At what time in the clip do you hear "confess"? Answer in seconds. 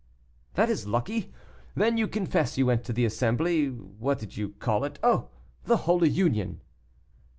2.07-2.57